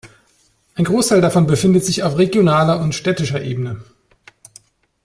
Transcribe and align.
Ein 0.73 0.85
Großteil 0.85 1.21
davon 1.21 1.45
befindet 1.45 1.85
sich 1.85 2.01
auf 2.01 2.17
regionaler 2.17 2.79
und 2.81 2.95
städtischer 2.95 3.43
Ebene. 3.43 3.83